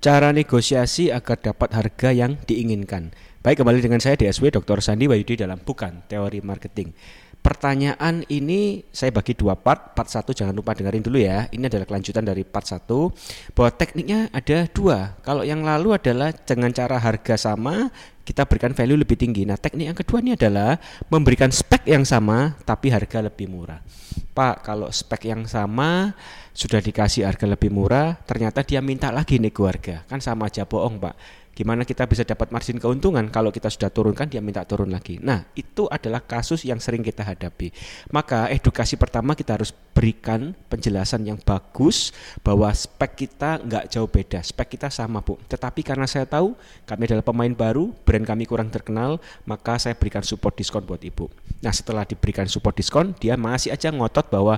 [0.00, 3.12] Cara negosiasi agar dapat harga yang diinginkan.
[3.44, 4.80] Baik, kembali dengan saya DSW Dr.
[4.80, 6.88] Sandi Wayudi dalam Bukan Teori Marketing.
[7.40, 9.96] Pertanyaan ini saya bagi dua part.
[9.96, 11.48] Part satu jangan lupa dengerin dulu ya.
[11.48, 13.08] Ini adalah kelanjutan dari part satu.
[13.56, 15.16] Bahwa tekniknya ada dua.
[15.24, 17.88] Kalau yang lalu adalah dengan cara harga sama,
[18.20, 19.48] kita berikan value lebih tinggi.
[19.48, 20.76] Nah, teknik yang kedua ini adalah
[21.08, 23.80] memberikan spek yang sama tapi harga lebih murah.
[24.30, 26.14] Pak, kalau spek yang sama
[26.54, 30.04] sudah dikasih harga lebih murah, ternyata dia minta lagi nego harga.
[30.06, 31.14] Kan sama aja bohong, Pak.
[31.50, 35.20] Gimana kita bisa dapat margin keuntungan kalau kita sudah turunkan dia minta turun lagi.
[35.20, 37.74] Nah, itu adalah kasus yang sering kita hadapi.
[38.14, 44.40] Maka edukasi pertama kita harus berikan penjelasan yang bagus bahwa spek kita nggak jauh beda,
[44.40, 45.36] spek kita sama bu.
[45.50, 46.56] Tetapi karena saya tahu
[46.88, 51.28] kami adalah pemain baru, brand kami kurang terkenal, maka saya berikan support diskon buat ibu.
[51.60, 54.56] Nah setelah diberikan support diskon, dia masih aja ngotot bahwa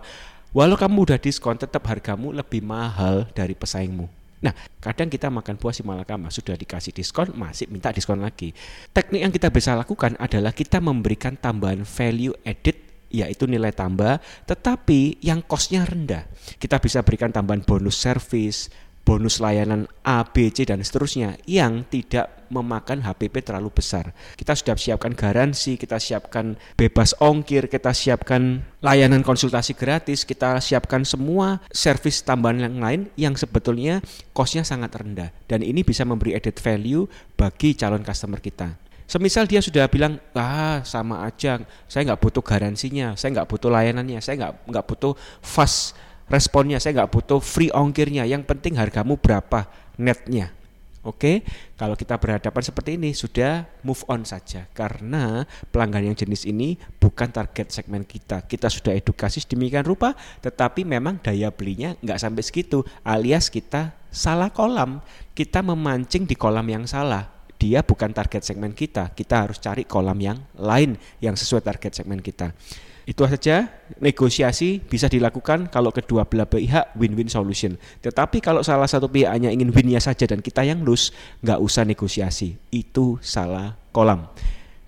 [0.53, 4.22] Walau kamu udah diskon, tetap hargamu lebih mahal dari pesaingmu.
[4.43, 8.51] Nah, kadang kita makan buah si malakama sudah dikasih diskon, masih minta diskon lagi.
[8.91, 15.21] Teknik yang kita bisa lakukan adalah kita memberikan tambahan value added yaitu nilai tambah, tetapi
[15.21, 16.27] yang kosnya rendah.
[16.57, 22.47] Kita bisa berikan tambahan bonus service, bonus layanan A, B, C dan seterusnya yang tidak
[22.53, 24.13] memakan HPP terlalu besar.
[24.37, 31.03] Kita sudah siapkan garansi, kita siapkan bebas ongkir, kita siapkan layanan konsultasi gratis, kita siapkan
[31.03, 34.05] semua service tambahan yang lain yang sebetulnya
[34.37, 38.79] kosnya sangat rendah dan ini bisa memberi added value bagi calon customer kita.
[39.13, 44.25] Semisal dia sudah bilang, ah sama aja, saya nggak butuh garansinya, saya nggak butuh layanannya,
[44.25, 45.13] saya nggak nggak butuh
[45.45, 45.93] fast
[46.33, 49.69] responnya saya nggak butuh free ongkirnya yang penting hargamu berapa
[50.01, 50.57] netnya
[51.03, 51.43] Oke,
[51.75, 55.43] kalau kita berhadapan seperti ini sudah move on saja karena
[55.75, 58.47] pelanggan yang jenis ini bukan target segmen kita.
[58.47, 60.15] Kita sudah edukasi sedemikian rupa,
[60.47, 65.03] tetapi memang daya belinya nggak sampai segitu, alias kita salah kolam.
[65.35, 67.27] Kita memancing di kolam yang salah.
[67.59, 69.11] Dia bukan target segmen kita.
[69.11, 72.55] Kita harus cari kolam yang lain yang sesuai target segmen kita.
[73.03, 77.75] Itu saja negosiasi bisa dilakukan kalau kedua belah pihak win-win solution.
[78.01, 81.11] Tetapi kalau salah satu pihak hanya ingin winnya saja dan kita yang lose,
[81.43, 82.55] nggak usah negosiasi.
[82.71, 84.31] Itu salah kolam.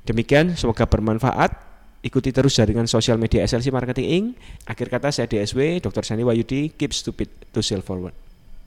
[0.06, 1.74] Demikian, semoga bermanfaat.
[2.04, 4.26] Ikuti terus jaringan sosial media SLC Marketing Inc.
[4.68, 6.04] Akhir kata saya DSW, Dr.
[6.04, 8.23] Sani Wayudi, keep stupid to sell forward.